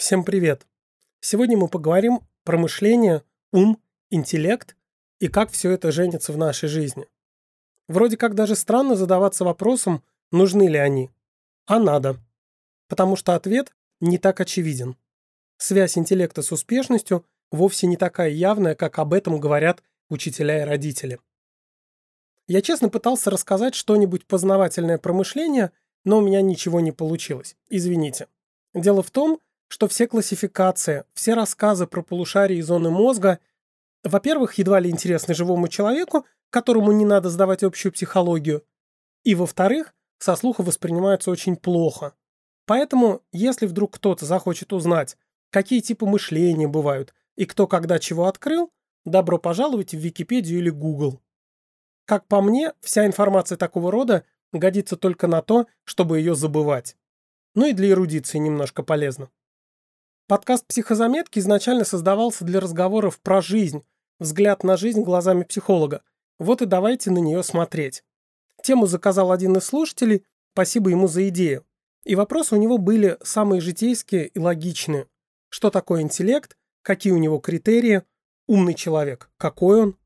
[0.00, 0.66] Всем привет!
[1.20, 4.74] Сегодня мы поговорим про мышление, ум, интеллект
[5.18, 7.06] и как все это женится в нашей жизни.
[7.86, 10.02] Вроде как даже странно задаваться вопросом,
[10.32, 11.10] нужны ли они.
[11.66, 12.16] А надо.
[12.88, 14.96] Потому что ответ не так очевиден.
[15.58, 21.20] Связь интеллекта с успешностью вовсе не такая явная, как об этом говорят учителя и родители.
[22.48, 25.72] Я честно пытался рассказать что-нибудь познавательное про мышление,
[26.04, 27.54] но у меня ничего не получилось.
[27.68, 28.28] Извините.
[28.72, 29.40] Дело в том,
[29.70, 33.38] что все классификации, все рассказы про полушария и зоны мозга,
[34.02, 38.64] во-первых, едва ли интересны живому человеку, которому не надо сдавать общую психологию,
[39.22, 42.14] и, во-вторых, со слуха воспринимаются очень плохо.
[42.66, 45.16] Поэтому, если вдруг кто-то захочет узнать,
[45.50, 48.72] какие типы мышления бывают и кто когда чего открыл,
[49.04, 51.20] добро пожаловать в Википедию или Google.
[52.06, 56.96] Как по мне, вся информация такого рода годится только на то, чтобы ее забывать.
[57.54, 59.30] Ну и для эрудиции немножко полезно.
[60.30, 63.82] Подкаст «Психозаметки» изначально создавался для разговоров про жизнь,
[64.20, 66.04] взгляд на жизнь глазами психолога.
[66.38, 68.04] Вот и давайте на нее смотреть.
[68.62, 71.66] Тему заказал один из слушателей, спасибо ему за идею.
[72.04, 75.08] И вопросы у него были самые житейские и логичные.
[75.48, 78.02] Что такое интеллект, какие у него критерии,
[78.46, 79.96] умный человек, какой он,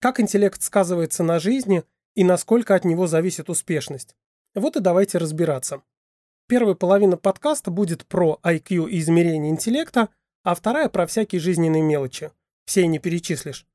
[0.00, 1.84] как интеллект сказывается на жизни
[2.14, 4.16] и насколько от него зависит успешность.
[4.54, 5.82] Вот и давайте разбираться.
[6.48, 10.08] Первая половина подкаста будет про IQ и измерение интеллекта,
[10.42, 12.32] а вторая про всякие жизненные мелочи.
[12.64, 13.66] Все не перечислишь.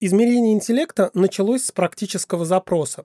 [0.00, 3.04] Измерение интеллекта началось с практического запроса.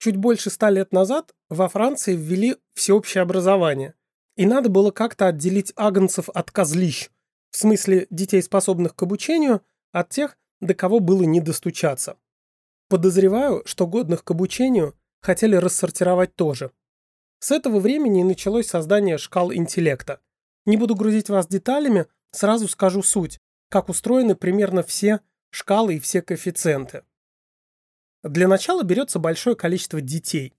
[0.00, 3.94] Чуть больше ста лет назад во Франции ввели всеобщее образование,
[4.36, 7.10] и надо было как-то отделить агнцев от козлищ,
[7.50, 12.16] в смысле детей, способных к обучению, от тех, до кого было не достучаться.
[12.88, 16.72] Подозреваю, что годных к обучению хотели рассортировать тоже.
[17.40, 20.20] С этого времени началось создание шкал интеллекта.
[20.66, 26.20] Не буду грузить вас деталями, сразу скажу суть, как устроены примерно все шкалы и все
[26.20, 27.04] коэффициенты.
[28.22, 30.52] Для начала берется большое количество детей.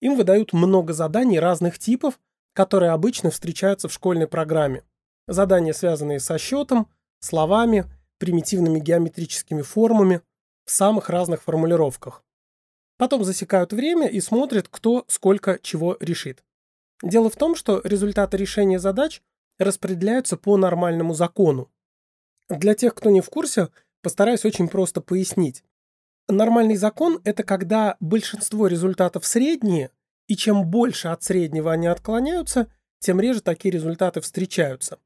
[0.00, 2.18] Им выдают много заданий разных типов,
[2.54, 4.82] которые обычно встречаются в школьной программе.
[5.28, 6.88] Задания, связанные со счетом,
[7.20, 7.84] словами,
[8.18, 10.22] примитивными геометрическими формами,
[10.64, 12.24] в самых разных формулировках.
[13.02, 16.44] Потом засекают время и смотрят, кто сколько чего решит.
[17.02, 19.22] Дело в том, что результаты решения задач
[19.58, 21.68] распределяются по нормальному закону.
[22.48, 23.70] Для тех, кто не в курсе,
[24.02, 25.64] постараюсь очень просто пояснить.
[26.28, 29.90] Нормальный закон– это когда большинство результатов средние,
[30.28, 32.68] и чем больше от среднего они отклоняются,
[33.00, 35.00] тем реже такие результаты встречаются.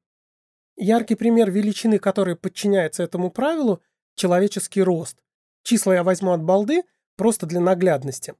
[0.76, 3.80] Яркий пример величины, которая подчиняется этому правилу–
[4.16, 5.16] человеческий рост.
[5.62, 6.82] Числа я возьму от балды–
[7.16, 8.34] Просто для наглядности.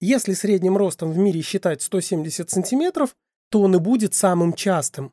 [0.00, 3.16] Если средним ростом в мире считать 170 сантиметров,
[3.50, 5.12] то он и будет самым частым.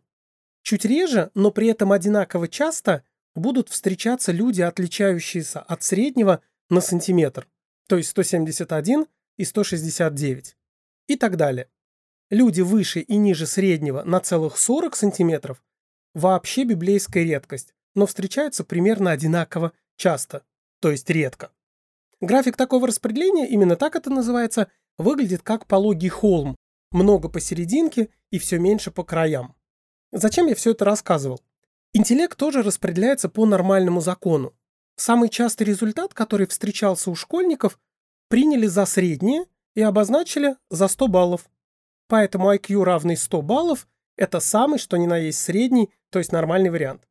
[0.62, 3.04] Чуть реже, но при этом одинаково часто
[3.36, 7.48] будут встречаться люди, отличающиеся от среднего на сантиметр,
[7.88, 9.08] то есть 171
[9.38, 10.58] и 169.
[11.08, 11.70] И так далее.
[12.30, 15.64] Люди выше и ниже среднего на целых 40 сантиметров
[16.14, 20.44] вообще библейская редкость, но встречаются примерно одинаково часто,
[20.82, 21.52] то есть редко.
[22.20, 26.56] График такого распределения, именно так это называется, выглядит как пологий холм.
[26.92, 29.56] Много посерединке и все меньше по краям.
[30.12, 31.42] Зачем я все это рассказывал?
[31.94, 34.54] Интеллект тоже распределяется по нормальному закону.
[34.96, 37.80] Самый частый результат, который встречался у школьников,
[38.30, 39.46] приняли за среднее
[39.76, 41.50] и обозначили за 100 баллов.
[42.08, 46.70] Поэтому IQ равный 100 баллов– это самый, что ни на есть средний, то есть нормальный
[46.70, 47.04] вариант.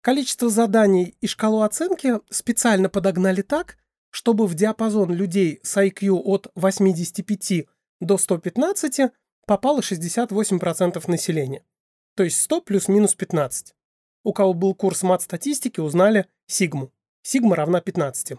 [0.00, 3.77] Количество заданий и шкалу оценки специально подогнали так,
[4.10, 7.66] чтобы в диапазон людей с IQ от 85
[8.00, 9.12] до 115
[9.46, 11.64] попало 68% населения.
[12.14, 13.74] То есть 100 плюс-минус 15.
[14.24, 16.92] У кого был курс мат-статистики, узнали сигму.
[17.22, 18.38] Сигма равна 15.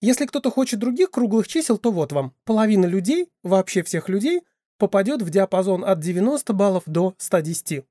[0.00, 2.34] Если кто-то хочет других круглых чисел, то вот вам.
[2.44, 4.42] Половина людей, вообще всех людей,
[4.78, 7.84] попадет в диапазон от 90 баллов до 110.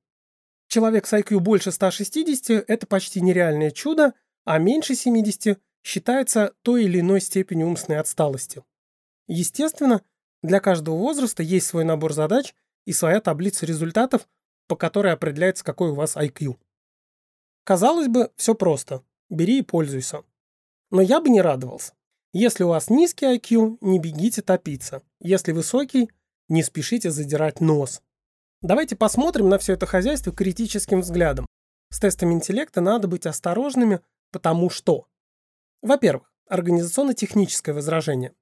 [0.67, 4.13] Человек с IQ больше 160– это почти нереальное чудо,
[4.45, 8.63] а меньше 70 считается той или иной степенью умственной отсталости.
[9.27, 10.01] Естественно,
[10.41, 12.55] для каждого возраста есть свой набор задач
[12.85, 14.27] и своя таблица результатов,
[14.67, 16.57] по которой определяется, какой у вас IQ.
[17.63, 19.03] Казалось бы, все просто.
[19.29, 20.23] Бери и пользуйся.
[20.89, 21.93] Но я бы не радовался.
[22.33, 25.03] Если у вас низкий IQ, не бегите топиться.
[25.19, 26.09] Если высокий,
[26.47, 28.01] не спешите задирать нос.
[28.61, 31.45] Давайте посмотрим на все это хозяйство критическим взглядом.
[31.91, 34.01] С тестами интеллекта надо быть осторожными,
[34.31, 35.07] потому что
[35.81, 38.33] во-первых, организационно-техническое возражение.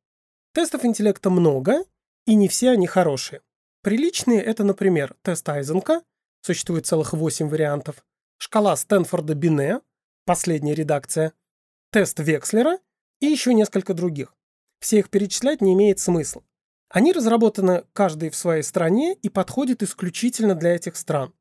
[0.54, 1.84] Тестов интеллекта много,
[2.26, 3.42] и не все они хорошие.
[3.82, 6.02] Приличные– это, например, тест Айзенка,
[6.42, 8.04] существует целых 8 вариантов,
[8.38, 9.82] шкала Стэнфорда-Бине,
[10.26, 11.34] последняя редакция,
[11.92, 12.80] тест Векслера
[13.20, 14.34] и еще несколько других.
[14.80, 16.44] Все их перечислять не имеет смысла.
[16.90, 21.34] Они разработаны каждый в своей стране и подходят исключительно для этих стран.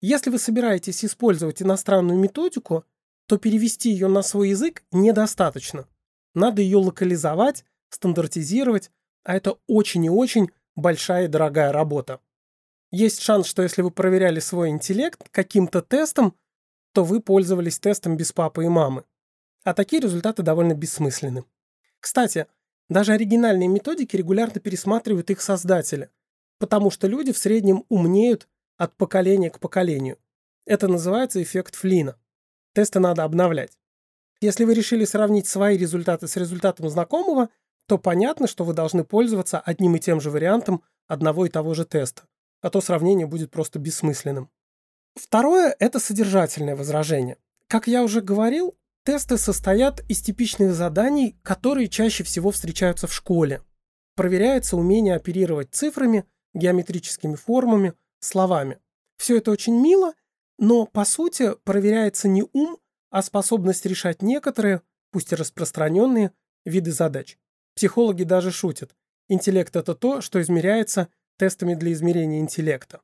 [0.00, 2.84] Если вы собираетесь использовать иностранную методику,
[3.26, 5.88] то перевести ее на свой язык недостаточно.
[6.34, 8.90] Надо ее локализовать, стандартизировать,
[9.22, 12.20] а это очень и очень большая и дорогая работа.
[12.90, 16.34] Есть шанс, что если вы проверяли свой интеллект каким-то тестом,
[16.92, 19.04] то вы пользовались тестом без папы и мамы.
[19.64, 21.44] А такие результаты довольно бессмысленны.
[21.98, 22.46] Кстати,
[22.88, 26.10] даже оригинальные методики регулярно пересматривают их создатели,
[26.58, 30.18] потому что люди в среднем умнеют от поколения к поколению.
[30.66, 32.16] Это называется эффект Флина.
[32.74, 33.78] Тесты надо обновлять.
[34.40, 37.48] Если вы решили сравнить свои результаты с результатом знакомого,
[37.86, 41.84] то понятно, что вы должны пользоваться одним и тем же вариантом одного и того же
[41.84, 42.24] теста,
[42.60, 44.50] а то сравнение будет просто бессмысленным.
[45.14, 47.38] Второе– это содержательное возражение.
[47.68, 53.60] Как я уже говорил, Тесты состоят из типичных заданий, которые чаще всего встречаются в школе.
[54.16, 56.24] Проверяется умение оперировать цифрами,
[56.54, 58.78] геометрическими формами, словами.
[59.18, 60.14] Все это очень мило,
[60.58, 62.78] но по сути проверяется не ум,
[63.10, 66.32] а способность решать некоторые, пусть и распространенные,
[66.64, 67.38] виды задач.
[67.74, 68.94] Психологи даже шутят.
[69.28, 73.00] Интеллект– это то, что измеряется тестами для измерения интеллекта.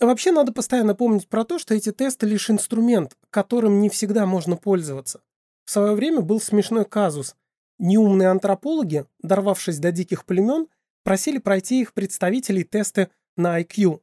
[0.00, 4.56] Вообще надо постоянно помнить про то, что эти тесты лишь инструмент, которым не всегда можно
[4.56, 5.22] пользоваться.
[5.64, 7.36] В свое время был смешной казус.
[7.78, 10.66] Неумные антропологи, дорвавшись до диких племен,
[11.04, 14.00] просили пройти их представителей тесты на IQ.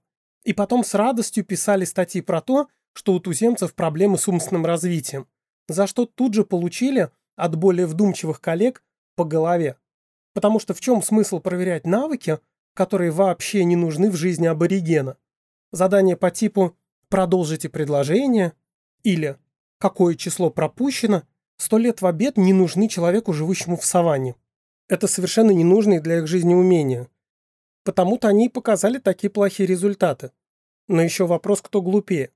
[0.50, 5.28] И потом с радостью писали статьи про то, что у туземцев проблемы с умственным развитием,
[5.68, 8.84] за что тут же получили от более вдумчивых коллег
[9.16, 9.78] по голове.
[10.34, 12.40] Потому что в чем смысл проверять навыки,
[12.74, 15.18] которые вообще не нужны в жизни аборигена?
[15.72, 16.76] Задание по типу
[17.10, 18.54] «продолжите предложение»
[19.04, 19.38] или
[19.78, 24.34] «какое число пропущено» сто лет в обед не нужны человеку, живущему в саванне.
[24.88, 27.08] Это совершенно ненужные для их жизни умения.
[27.84, 30.32] Потому-то они и показали такие плохие результаты.
[30.90, 32.32] Но еще вопрос, кто глупее.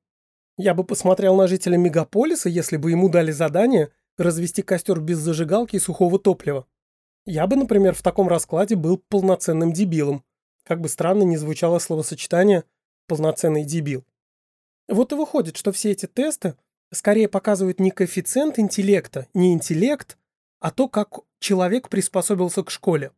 [0.58, 5.76] Я бы посмотрел на жителя мегаполиса, если бы ему дали задание развести костер без зажигалки
[5.76, 6.68] и сухого топлива.
[7.26, 10.24] Я бы, например, в таком раскладе был полноценным дебилом.
[10.64, 12.64] Как бы странно ни звучало словосочетание
[13.08, 14.06] полноценный дебил.
[14.88, 16.56] Вот и выходит, что все эти тесты
[16.92, 20.16] скорее показывают не коэффициент интеллекта, не интеллект,
[20.60, 23.12] а то, как человек приспособился к школе.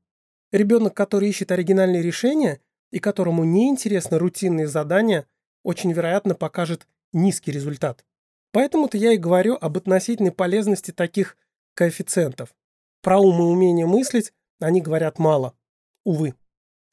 [0.54, 2.62] Ребенок, который ищет оригинальные решения
[2.92, 5.28] и которому неинтересны рутинные задания,
[5.64, 8.06] очень вероятно покажет низкий результат.
[8.52, 11.38] Поэтому-то я и говорю об относительной полезности таких
[11.74, 12.56] коэффициентов.
[13.02, 15.54] Про ум и умение мыслить они говорят мало.
[16.04, 16.36] Увы.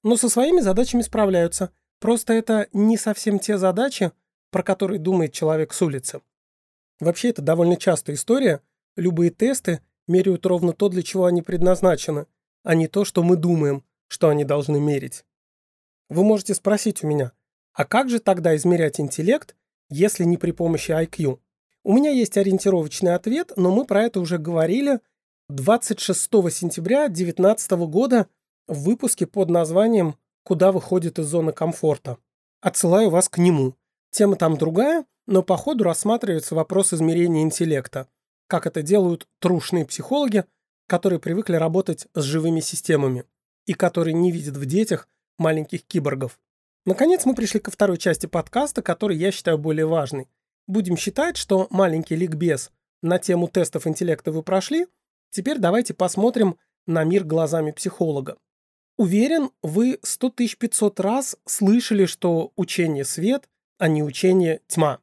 [0.02, 1.70] Но со своими задачами справляются–
[2.02, 4.10] Просто это не совсем те задачи,
[4.50, 6.20] про которые думает человек с улицы.
[6.98, 8.60] Вообще это довольно частая история.
[8.96, 12.26] Любые тесты меряют ровно то, для чего они предназначены,
[12.64, 15.24] а не то, что мы думаем, что они должны мерить.
[16.12, 17.32] Вы можете спросить у меня,
[17.72, 19.56] а как же тогда измерять интеллект,
[19.88, 21.38] если не при помощи IQ?
[21.84, 25.00] У меня есть ориентировочный ответ, но мы про это уже говорили
[25.48, 26.20] 26
[26.52, 28.26] сентября 2019 года
[28.68, 32.18] в выпуске под названием куда выходит из зоны комфорта.
[32.60, 33.74] Отсылаю вас к нему.
[34.10, 38.06] Тема там другая, но по ходу рассматривается вопрос измерения интеллекта.
[38.48, 40.44] Как это делают трушные психологи,
[40.88, 43.24] которые привыкли работать с живыми системами
[43.64, 45.08] и которые не видят в детях
[45.38, 46.38] маленьких киборгов.
[46.84, 50.28] Наконец мы пришли ко второй части подкаста, который я считаю более важной.
[50.66, 52.70] Будем считать, что маленький ликбез
[53.02, 54.86] на тему тестов интеллекта вы прошли.
[55.30, 58.36] Теперь давайте посмотрим на мир глазами психолога.
[58.96, 63.48] Уверен, вы 100 500 раз слышали, что учение свет,
[63.78, 65.00] а не учение тьма,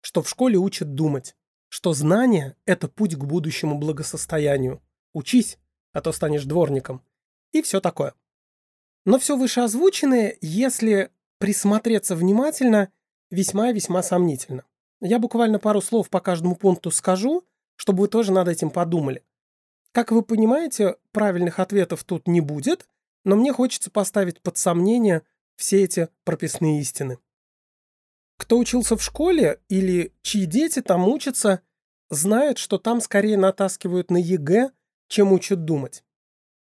[0.00, 1.34] что в школе учат думать,
[1.68, 4.82] что знание– это путь к будущему благосостоянию.
[5.12, 5.58] Учись,
[5.92, 7.02] а то станешь дворником.
[7.52, 8.14] И все такое.
[9.04, 12.92] Но все вышеозвученное, если присмотреться внимательно,
[13.30, 14.64] весьма-весьма сомнительно.
[15.00, 17.44] Я буквально пару слов по каждому пункту скажу,
[17.76, 19.24] чтобы вы тоже над этим подумали.
[19.90, 22.86] Как вы понимаете, правильных ответов тут не будет,
[23.24, 25.22] но мне хочется поставить под сомнение
[25.56, 27.18] все эти прописные истины.
[28.38, 31.60] Кто учился в школе или чьи дети там учатся,
[32.10, 34.70] знает, что там скорее натаскивают на ЕГЭ,
[35.08, 36.04] чем учат думать.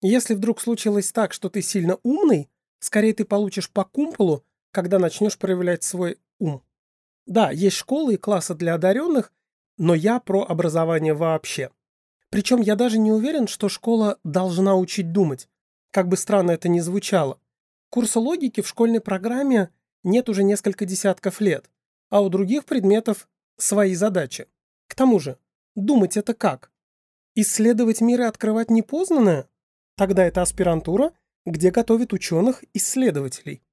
[0.00, 5.38] Если вдруг случилось так, что ты сильно умный, скорее ты получишь по кумполу, когда начнешь
[5.38, 6.62] проявлять свой ум.
[7.26, 9.32] Да, есть школы и классы для одаренных,
[9.76, 11.70] но я про образование вообще.
[12.30, 15.48] Причем я даже не уверен, что школа должна учить думать.
[15.90, 17.40] Как бы странно это ни звучало.
[17.90, 19.70] Курса логики в школьной программе
[20.04, 21.70] нет уже несколько десятков лет.
[22.10, 23.28] а у других предметов
[23.58, 24.46] свои задачи.
[24.86, 25.38] К тому же,
[25.74, 26.72] думать это как?
[27.34, 29.46] Исследовать мир и открывать непознанное?
[29.98, 31.12] Тогда это аспирантура,
[31.44, 33.64] где готовят ученых-исследователей.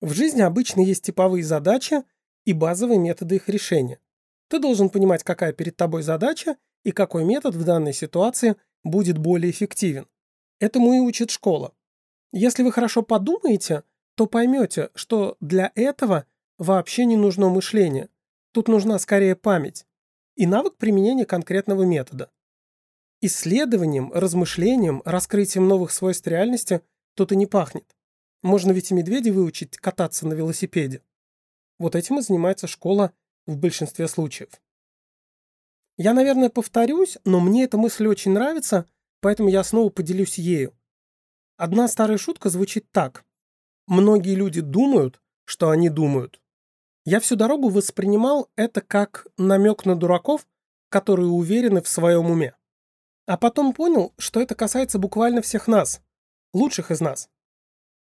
[0.00, 2.04] В жизни обычно есть типовые задачи
[2.46, 4.00] и базовые методы их решения.
[4.48, 9.50] Ты должен понимать, какая перед тобой задача и какой метод в данной ситуации будет более
[9.50, 10.08] эффективен.
[10.58, 11.74] Этому и учит школа.
[12.32, 13.82] Если вы хорошо подумаете,
[14.14, 16.24] то поймете, что для этого
[16.56, 18.08] вообще не нужно мышление.
[18.52, 19.86] Тут нужна скорее память
[20.34, 22.30] и навык применения конкретного метода.
[23.24, 26.82] Исследованием, размышлением, раскрытием новых свойств реальности
[27.14, 27.96] тут и не пахнет.
[28.42, 31.02] Можно ведь и медведя выучить кататься на велосипеде.
[31.78, 33.12] Вот этим и занимается школа
[33.46, 34.50] в большинстве случаев.
[35.96, 38.86] Я, наверное, повторюсь, но мне эта мысль очень нравится,
[39.20, 40.74] поэтому я снова поделюсь ею.
[41.56, 43.24] Одна старая шутка звучит так.
[43.86, 46.40] Многие люди думают, что они думают.
[47.04, 50.44] Я всю дорогу воспринимал это как намек на дураков,
[50.88, 52.56] которые уверены в своем уме.
[53.26, 56.00] А потом понял, что это касается буквально всех нас,
[56.52, 57.30] лучших из нас.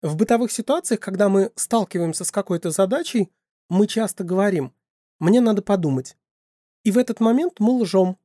[0.02, 3.30] В бытовых ситуациях, когда мы сталкиваемся с какой-то задачей,
[3.68, 4.74] мы часто говорим
[5.18, 6.16] «мне надо подумать».
[6.84, 8.18] И в этот момент мы лжем,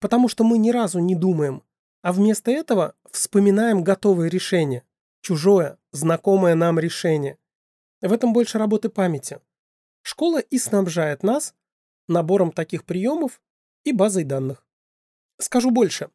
[0.00, 1.62] потому что мы ни разу не думаем,
[2.02, 4.84] а вместо этого вспоминаем готовое решение,
[5.22, 7.38] чужое, знакомое нам решение.
[8.02, 9.40] В этом больше работы памяти.
[10.02, 11.54] Школа и снабжает нас
[12.06, 13.40] набором таких приемов
[13.84, 14.66] и базой данных.
[15.38, 16.10] Скажу больше.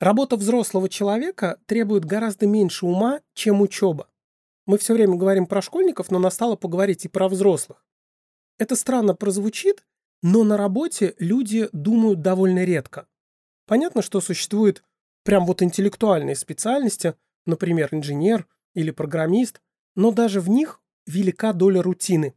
[0.00, 4.08] Работа взрослого человека требует гораздо меньше ума, чем учеба.
[4.64, 7.84] Мы все время говорим про школьников, но настало поговорить и про взрослых.
[8.58, 9.84] Это странно прозвучит,
[10.22, 13.08] но на работе люди думают довольно редко.
[13.66, 14.84] Понятно, что существуют
[15.24, 17.14] прям вот интеллектуальные специальности,
[17.44, 19.60] например, инженер или программист,
[19.96, 22.34] но даже в них велика доля рутины.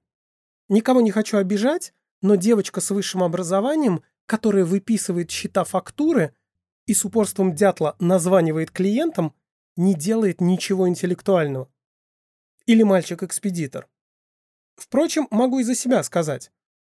[0.67, 6.33] Никого не хочу обижать, но девочка с высшим образованием, которая выписывает счета фактуры
[6.91, 9.33] и с упорством дятла названивает клиентам,
[9.77, 11.69] не делает ничего интеллектуального.
[12.65, 13.87] Или мальчик-экспедитор.
[14.75, 16.51] Впрочем, могу и за себя сказать.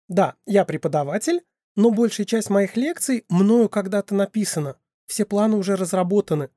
[0.09, 1.45] Да, я преподаватель,
[1.77, 4.75] но большая часть моих лекций мною когда-то написана.
[5.05, 6.49] Все планы уже разработаны.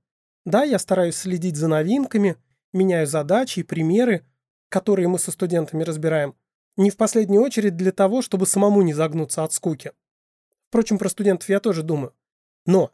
[0.45, 2.39] Да, я стараюсь следить за новинками,
[2.73, 4.27] меняю задачи и примеры,
[4.69, 6.35] которые мы со студентами разбираем.
[6.77, 9.93] Не в последнюю очередь для того, чтобы самому не загнуться от скуки.
[10.71, 12.13] Впрочем, про студентов я тоже думаю.
[12.67, 12.91] Но,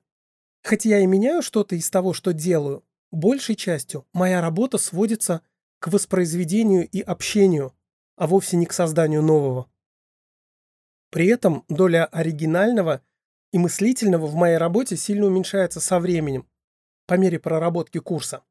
[0.65, 5.43] хоть я и меняю что-то из того, что делаю, большей частью моя работа сводится
[5.79, 7.75] к воспроизведению и общению,
[8.17, 9.69] а вовсе не к созданию нового.
[11.11, 13.03] При этом доля оригинального
[13.53, 16.49] и мыслительного в моей работе сильно уменьшается со временем,
[17.07, 18.43] по мере проработки курса.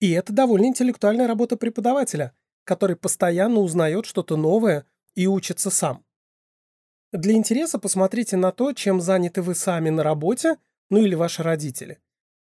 [0.00, 2.32] И это довольно интеллектуальная работа преподавателя,
[2.64, 6.04] который постоянно узнает что-то новое и учится сам.
[7.12, 10.56] Для интереса посмотрите на то, чем заняты вы сами на работе,
[10.90, 12.00] ну или ваши родители.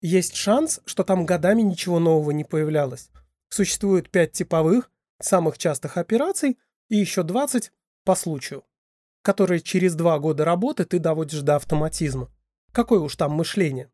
[0.01, 3.11] Есть шанс, что там годами ничего нового не появлялось.
[3.49, 6.59] Существует 5 типовых, самых частых операций
[6.89, 7.73] и еще 20
[8.05, 8.65] по случаю
[9.23, 12.31] которые через два года работы ты доводишь до автоматизма.
[12.73, 13.91] Какое уж там мышление.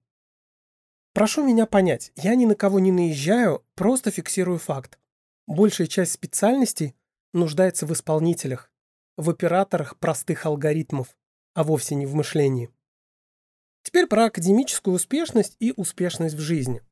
[1.12, 4.98] Прошу меня понять, я ни на кого не наезжаю, просто фиксирую факт.
[5.46, 6.94] Большая часть специальностей
[7.32, 8.70] нуждается в исполнителях,
[9.16, 11.16] в операторах простых алгоритмов,
[11.54, 12.70] а вовсе не в мышлении.
[13.86, 16.82] Теперь про академическую успешность и успешность в жизни.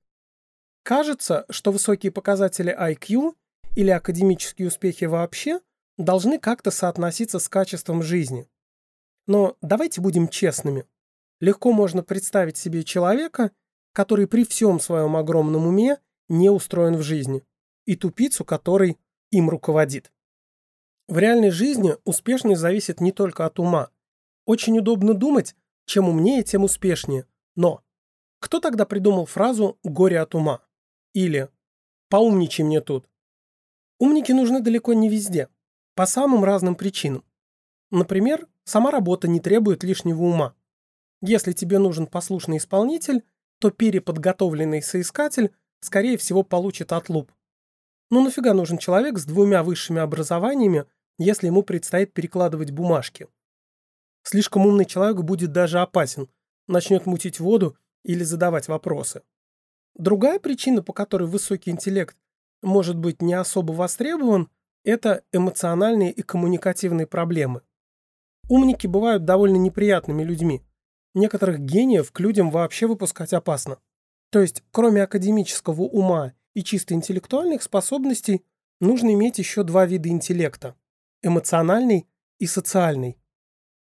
[0.85, 3.35] Кажется, что высокие показатели IQ
[3.75, 5.61] или академические успехи вообще–
[5.97, 8.49] должны как-то соотноситься с качеством жизни.
[9.27, 10.87] Но давайте будем честными.
[11.41, 13.53] Легко можно представить себе человека,
[13.93, 15.99] который при всем своем огромном уме
[16.29, 17.45] не устроен в жизни,
[17.87, 18.99] и тупицу, который
[19.31, 20.13] им руководит.
[21.07, 23.91] В реальной жизни успешность зависит не только от ума.
[24.47, 25.55] Очень удобно думать,
[25.87, 27.27] чем умнее, тем успешнее.
[27.57, 27.83] Но
[28.41, 30.61] кто тогда придумал фразу «горе от ума»?
[31.13, 31.49] Или
[32.09, 33.09] «поумничай мне тут»?
[33.99, 35.49] Умники нужны далеко не везде.
[35.95, 37.25] По самым разным причинам.
[37.91, 40.55] Например, сама работа не требует лишнего ума.
[41.23, 43.25] Если тебе нужен послушный исполнитель,
[43.61, 47.33] то переподготовленный соискатель, скорее всего, получит отлуп.
[48.11, 50.85] Ну нафига нужен человек с двумя высшими образованиями,
[51.19, 53.29] если ему предстоит перекладывать бумажки?
[54.25, 56.29] Слишком умный человек будет даже опасен,
[56.67, 59.23] начнет мутить воду или задавать вопросы.
[59.95, 62.17] Другая причина, по которой высокий интеллект
[62.63, 64.49] может быть не особо востребован,
[64.83, 67.63] это эмоциональные и коммуникативные проблемы.
[68.49, 70.63] Умники бывают довольно неприятными людьми.
[71.15, 73.79] Некоторых гениев к людям вообще выпускать опасно.
[74.31, 78.45] То есть, кроме академического ума и чисто интеллектуальных способностей,
[78.81, 80.75] нужно иметь еще два вида интеллекта–
[81.23, 83.19] эмоциональный и социальный.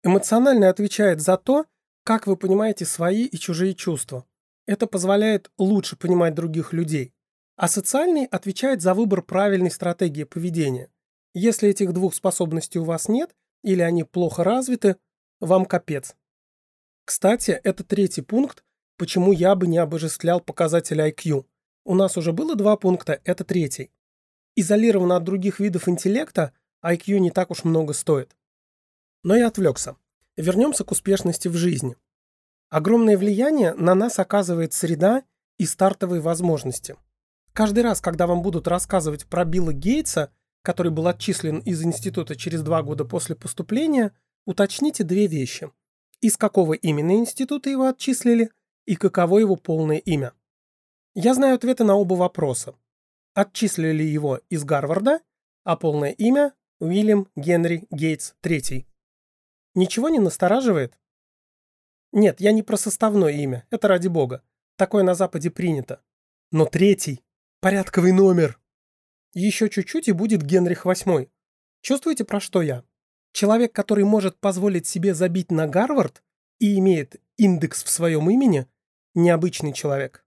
[0.03, 1.65] Эмоциональный отвечает за то,
[2.03, 4.25] как вы понимаете свои и чужие чувства.
[4.65, 7.13] Это позволяет лучше понимать других людей.
[7.58, 10.89] А социальный отвечает за выбор правильной стратегии поведения.
[11.34, 14.96] Если этих двух способностей у вас нет, или они плохо развиты,
[15.41, 16.15] вам капец.
[17.03, 18.63] Кстати, это третий пункт,
[18.98, 21.46] почему я бы не обожествлял показатель IQ.
[21.84, 23.91] У нас уже было два пункта, это третий.
[24.56, 26.53] Изолированно от других видов интеллекта,
[26.86, 28.36] IQ не так уж много стоит.
[29.24, 29.98] Но я отвлекся.
[30.38, 31.98] Вернемся к успешности в жизни.
[32.70, 35.24] Огромное влияние на нас оказывает среда
[35.58, 36.96] и стартовые возможности.
[37.54, 42.62] Каждый раз, когда вам будут рассказывать про Билла Гейтса, который был отчислен из института через
[42.62, 44.14] два года после поступления,
[44.46, 45.72] уточните две вещи.
[46.22, 48.52] Из какого именно института его отчислили
[48.86, 50.34] и каково его полное имя.
[51.16, 52.76] Я знаю ответы на оба вопроса.
[53.34, 55.22] Отчислили его из Гарварда,
[55.64, 58.86] а полное имя– Уильям Генри Гейтс III.
[59.80, 61.00] Ничего не настораживает?
[62.12, 64.44] Нет, я не про составное имя, это ради бога.
[64.76, 66.02] Такое на Западе принято.
[66.52, 67.24] Но третий–
[67.62, 68.60] порядковый номер.
[69.34, 71.30] Еще чуть-чуть и будет Генрих VIII.
[71.82, 72.84] Чувствуете, про что я?
[73.32, 76.24] Человек, который может позволить себе забить на Гарвард
[76.60, 78.68] и имеет индекс в своем имени–
[79.16, 80.26] необычный человек.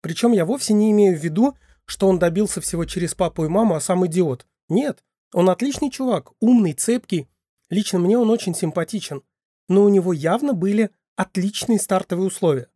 [0.00, 3.74] Причем я вовсе не имею в виду, что он добился всего через папу и маму,
[3.74, 4.46] а сам идиот.
[4.68, 5.02] Нет,
[5.32, 7.28] он отличный чувак, умный, цепкий.
[7.70, 9.22] Лично мне он очень симпатичен.
[9.68, 12.68] Но у него явно были отличные стартовые условия.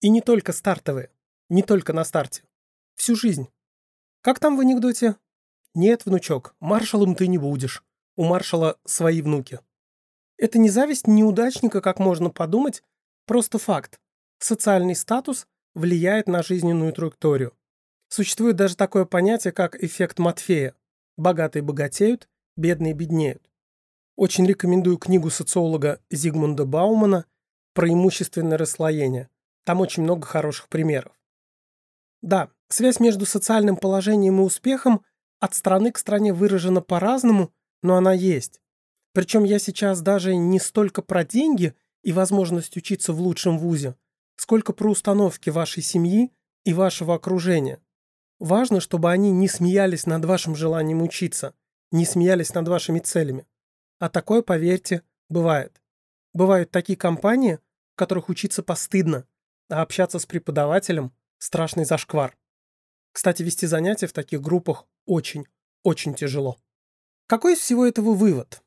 [0.00, 1.10] И не только стартовые,
[1.48, 2.42] не только на старте.
[2.96, 3.48] Всю жизнь.
[4.20, 5.16] Как там в анекдоте?
[5.74, 7.82] Нет, внучок, маршалом ты не будешь.
[8.16, 9.60] У маршала свои внуки.
[10.36, 12.82] Это не зависть неудачника, как можно подумать,
[13.26, 13.98] просто факт.
[14.38, 17.52] Социальный статус влияет на жизненную траекторию.
[18.08, 20.74] Существует даже такое понятие, как эффект Матфея.
[21.16, 23.50] Богатые богатеют, бедные беднеют.
[24.16, 27.24] Очень рекомендую книгу социолога Зигмунда Баумана
[27.72, 29.28] про имущественное расслоение.
[29.64, 31.12] Там очень много хороших примеров.
[32.22, 35.02] Да, связь между социальным положением и успехом
[35.40, 38.60] от страны к стране выражена по-разному, но она есть.
[39.12, 43.96] Причем я сейчас даже не столько про деньги и возможность учиться в лучшем вузе,
[44.36, 46.32] сколько про установки вашей семьи
[46.64, 47.80] и вашего окружения.
[48.38, 51.54] Важно, чтобы они не смеялись над вашим желанием учиться,
[51.90, 53.46] не смеялись над вашими целями.
[53.98, 55.80] А такое, поверьте, бывает.
[56.32, 57.58] Бывают такие компании,
[57.92, 59.26] в которых учиться постыдно,
[59.68, 62.36] а общаться с преподавателем– страшный зашквар.
[63.12, 65.46] Кстати, вести занятия в таких группах очень,
[65.82, 66.58] очень тяжело.
[67.26, 68.62] Какой из всего этого вывод?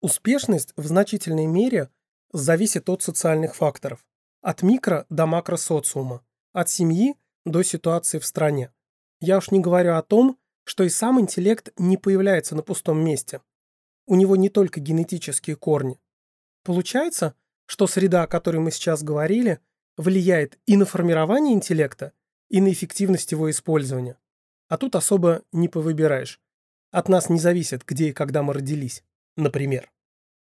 [0.00, 1.88] Успешность в значительной мере
[2.32, 4.04] зависит от социальных факторов.
[4.40, 7.14] От микро до макро социума, от семьи
[7.44, 8.72] до ситуации в стране.
[9.20, 13.40] Я уж не говорю о том, что и сам интеллект не появляется на пустом месте.
[14.06, 16.00] У него не только генетические корни.
[16.64, 17.34] Получается,
[17.66, 19.60] что среда, о которой мы сейчас говорили,
[19.96, 22.12] влияет и на формирование интеллекта,
[22.48, 24.18] и на эффективность его использования.
[24.68, 26.40] А тут особо не повыбираешь.
[26.90, 29.02] От нас не зависит, где и когда мы родились,
[29.36, 29.90] например.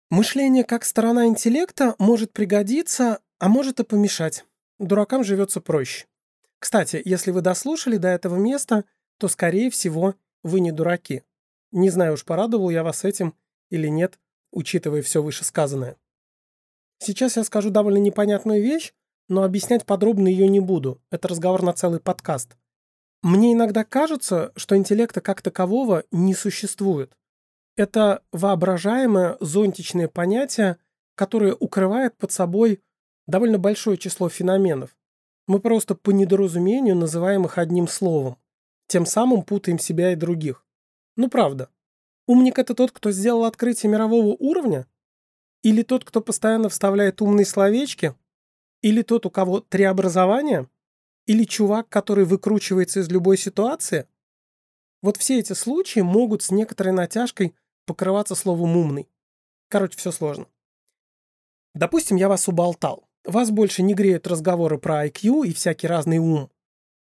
[0.10, 4.46] Мышление как сторона интеллекта может пригодиться, а может и помешать.
[4.78, 6.06] Дуракам живется проще.
[6.60, 8.86] Кстати, если вы дослушали до этого места,
[9.18, 11.24] то, скорее всего, вы не дураки.
[11.76, 13.36] Не знаю уж, порадовал я вас этим
[13.70, 14.18] или нет,
[14.54, 15.98] учитывая все вышесказанное.
[17.00, 18.94] Сейчас я скажу довольно непонятную вещь,
[19.28, 21.02] но объяснять подробно ее не буду.
[21.12, 22.56] Это разговор на целый подкаст.
[23.22, 27.12] Мне иногда кажется, что интеллекта как такового не существует.
[27.76, 30.78] Это воображаемое зонтичное понятие,
[31.16, 32.82] которое укрывает под собой
[33.28, 34.96] довольно большое число феноменов.
[35.46, 38.38] Мы просто по недоразумению называем их одним словом.
[38.88, 40.65] Тем самым путаем себя и других.
[41.16, 41.70] Ну правда.
[42.28, 44.88] Умник– это тот, кто сделал открытие мирового уровня?
[45.62, 48.16] Или тот, кто постоянно вставляет умные словечки?
[48.82, 50.70] Или тот, у кого три образования?
[51.26, 54.08] Или чувак, который выкручивается из любой ситуации?
[55.02, 59.08] Вот все эти случаи могут с некоторой натяжкой покрываться словом «умный».
[59.70, 60.48] Короче, все сложно.
[61.74, 63.08] Допустим, я вас уболтал.
[63.24, 66.52] Вас больше не греют разговоры про IQ и всякий разный ум.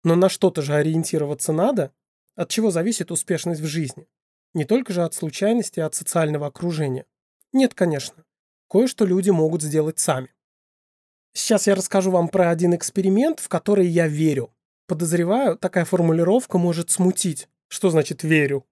[0.04, 1.93] Но на что-то же ориентироваться надо,
[2.39, 4.08] от чего зависит успешность в жизни.
[4.54, 7.06] Не только же от случайности, а от социального окружения.
[7.52, 8.23] Нет, конечно.
[8.69, 10.34] Кое-что люди могут сделать сами.
[11.34, 14.54] Сейчас я расскажу вам про один эксперимент, в который я верю.
[14.88, 17.49] Подозреваю, такая формулировка может смутить.
[17.67, 18.65] Что значит «верю»?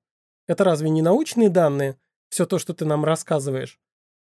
[0.47, 1.99] Это разве не научные данные?
[2.29, 3.81] Все то, что ты нам рассказываешь?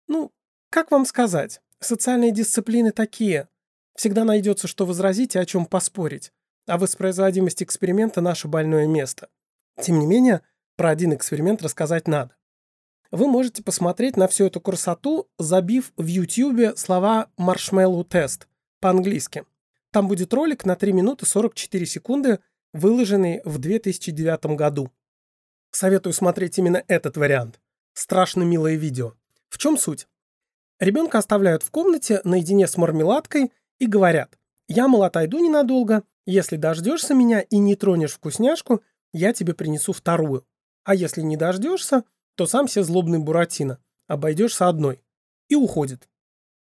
[0.07, 0.31] Ну,
[0.71, 1.61] как вам сказать?
[1.79, 3.47] Социальные дисциплины такие.
[3.95, 6.33] Всегда найдется, что возразить и о чем поспорить.
[6.69, 9.29] А воспроизводимость эксперимента– наше больное место.
[9.81, 10.41] Тем не менее,
[10.75, 12.35] про один эксперимент рассказать надо.
[13.09, 18.47] вы можете посмотреть на всю эту красоту, забив в YouTube слова «marshmallow тест»
[18.81, 19.45] по-английски.
[19.89, 22.39] Там будет ролик на 3 минуты 44 секунды,
[22.71, 24.91] выложенный в 2009 году.
[25.71, 27.59] Советую смотреть именно этот вариант.
[27.93, 29.15] Страшно милое видео.
[29.49, 30.07] В чем суть?
[30.79, 34.37] Ребенка оставляют в комнате наедине с мармеладкой и говорят,
[34.69, 40.45] я, мол, отойду ненадолго, если дождешься меня и не тронешь вкусняшку, я тебе принесу вторую.
[40.83, 42.03] А если не дождешься,
[42.35, 43.79] то сам себе злобный Буратино.
[44.07, 45.01] Обойдешься одной.
[45.47, 46.07] И уходит.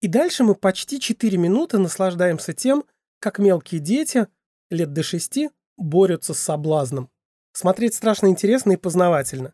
[0.02, 2.84] И дальше мы почти 4 минуты наслаждаемся тем,
[3.20, 4.28] как мелкие дети,
[4.72, 7.12] лет до 6, борются с соблазном.
[7.52, 9.54] Смотреть страшно интересно и познавательно.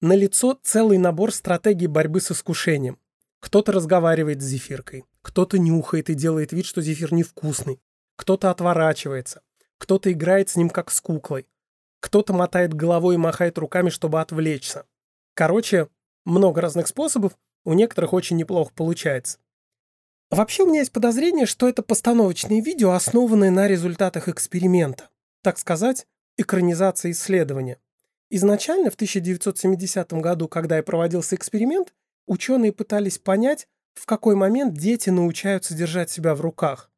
[0.00, 2.98] На лицо целый набор стратегий борьбы с искушением.
[3.40, 7.82] Кто-то разговаривает с зефиркой, кто-то нюхает и делает вид, что зефир невкусный,
[8.16, 9.42] кто-то отворачивается,
[9.76, 11.46] кто-то играет с ним как с куклой,
[12.00, 14.86] кто-то мотает головой и махает руками, чтобы отвлечься.
[15.34, 15.88] Короче,
[16.24, 17.36] много разных способов,
[17.66, 19.38] у некоторых очень неплохо получается.
[20.30, 25.10] Вообще у меня есть подозрение, что это постановочные видео, основанные на результатах эксперимента.
[25.42, 26.06] Так сказать,
[26.38, 27.78] экранизация исследования.
[28.30, 31.92] Изначально, в 1970 году, когда и проводился эксперимент,
[32.26, 36.90] ученые пытались понять, в какой момент дети научаются держать себя в руках.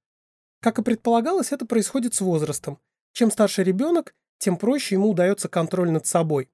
[0.60, 2.78] Как и предполагалось, это происходит с возрастом.
[3.12, 6.50] Чем старше ребенок, тем проще ему удается контроль над собой.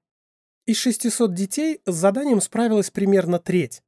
[0.65, 3.83] Из 600 детей с заданием справилась примерно треть.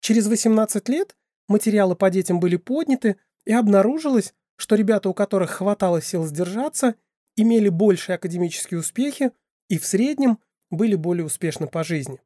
[0.00, 1.16] Через 18 лет
[1.48, 6.94] материалы по детям были подняты, и обнаружилось, что ребята, у которых хватало сил сдержаться,
[7.36, 9.32] имели большие академические успехи
[9.68, 10.38] и в среднем
[10.70, 12.20] были более успешны по жизни.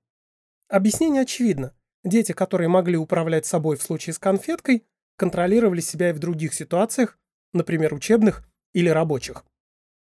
[0.68, 1.72] Объяснение очевидно.
[2.04, 4.84] Дети, которые могли управлять собой в случае с конфеткой,
[5.16, 7.18] контролировали себя и в других ситуациях,
[7.52, 9.44] например, учебных или рабочих.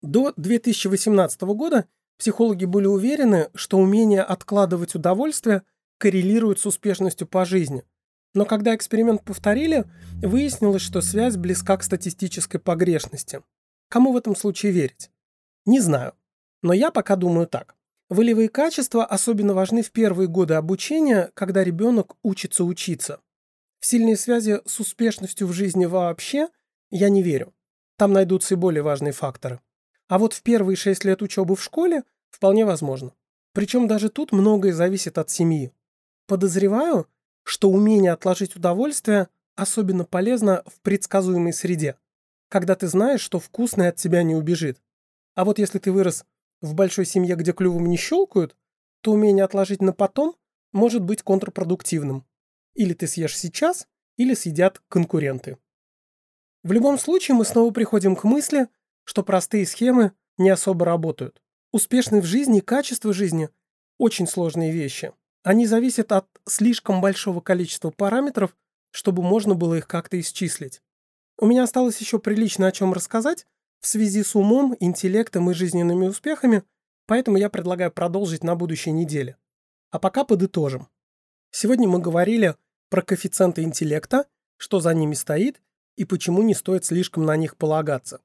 [0.01, 1.85] До 2018 года
[2.17, 5.63] психологи были уверены, что умение откладывать удовольствие
[5.97, 7.83] коррелирует с успешностью по жизни.
[8.33, 9.85] Но когда эксперимент повторили,
[10.21, 13.41] выяснилось, что связь близка к статистической погрешности.
[13.89, 15.09] Кому в этом случае верить?
[15.65, 16.13] Не знаю.
[16.61, 17.76] Но я пока думаю так.
[18.09, 23.19] Волевые качества особенно важны в первые годы обучения, когда ребенок учится учиться.
[23.79, 26.47] В сильные связи с успешностью в жизни вообще
[26.89, 27.53] я не верю.
[27.97, 29.59] Там найдутся и более важные факторы.
[30.07, 33.11] А вот в первые шесть лет учебы в школе вполне возможно.
[33.53, 35.73] Причем даже тут многое зависит от семьи.
[36.27, 37.07] Подозреваю,
[37.43, 41.97] что умение отложить удовольствие особенно полезно в предсказуемой среде,
[42.47, 44.81] когда ты знаешь, что вкусное от тебя не убежит.
[45.35, 46.23] А вот если ты вырос
[46.61, 48.55] в большой семье, где клювом не щелкают,
[49.01, 50.35] то умение отложить на потом
[50.71, 52.25] может быть контрпродуктивным.
[52.73, 55.57] Или ты съешь сейчас, или съедят конкуренты.
[56.63, 58.67] В любом случае мы снова приходим к мысли,
[59.03, 61.41] что простые схемы не особо работают.
[61.71, 63.49] Успешный в жизни, качество жизни–
[63.97, 65.13] очень сложные вещи.
[65.43, 68.55] Они зависят от слишком большого количества параметров,
[68.91, 70.81] чтобы можно было их как-то исчислить.
[71.37, 73.45] У меня осталось еще прилично о чем рассказать,
[73.79, 76.63] в связи с умом, интеллектом и жизненными успехами,
[77.05, 79.37] поэтому я предлагаю продолжить на будущей неделе.
[79.91, 80.87] А пока подытожим.
[81.51, 82.55] Сегодня мы говорили
[82.89, 84.25] про коэффициенты интеллекта,
[84.57, 85.61] что за ними стоит
[85.95, 88.21] и почему не стоит слишком на них полагаться.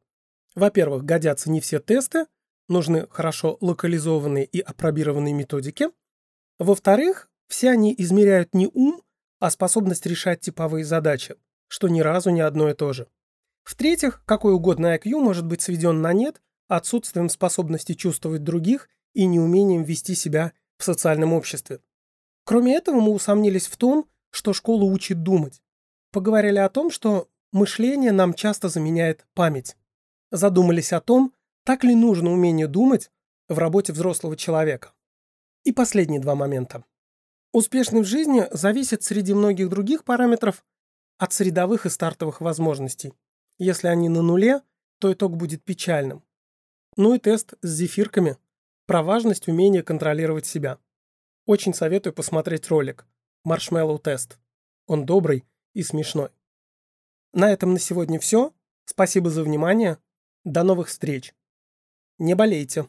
[0.54, 2.26] Во-первых, годятся не все тесты,
[2.68, 5.88] нужны хорошо локализованные и апробированные методики.
[6.58, 9.02] Во-вторых, все они измеряют не ум,
[9.40, 11.36] а способность решать типовые задачи,
[11.68, 13.08] что ни разу не одно и то же.
[13.64, 19.82] В-третьих, какой угодно IQ может быть сведен на нет отсутствием способности чувствовать других и неумением
[19.82, 21.80] вести себя в социальном обществе.
[22.44, 25.62] Кроме этого, мы усомнились в том, что школа учит думать.
[26.10, 29.76] Поговорили о том, что мышление нам часто заменяет память.
[30.30, 31.32] Задумались о том,
[31.64, 33.10] так ли нужно умение думать
[33.48, 34.92] в работе взрослого человека.
[35.64, 36.84] И последние два момента.
[37.52, 40.64] Успешный в жизни зависит среди многих других параметров
[41.18, 43.12] от средовых и стартовых возможностей.
[43.62, 44.60] Если они на нуле,
[44.98, 46.24] то итог будет печальным.
[46.96, 48.36] Ну и тест с зефирками
[48.86, 50.80] про важность умения контролировать себя.
[51.46, 53.06] Очень советую посмотреть ролик
[53.44, 54.40] «Маршмеллоу тест».
[54.88, 55.44] Он добрый
[55.74, 56.30] и смешной.
[57.32, 58.52] На этом на сегодня все.
[58.84, 59.98] Спасибо за внимание.
[60.42, 61.32] До новых встреч.
[62.18, 62.88] Не болейте.